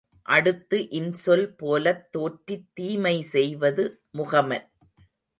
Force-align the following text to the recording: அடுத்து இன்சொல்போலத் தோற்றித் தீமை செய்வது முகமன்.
அடுத்து 0.25 0.77
இன்சொல்போலத் 0.91 2.05
தோற்றித் 2.11 2.65
தீமை 2.73 3.21
செய்வது 3.33 3.85
முகமன். 4.17 4.65